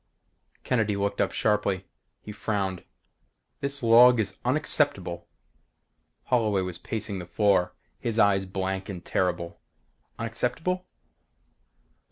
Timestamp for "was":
6.63-6.79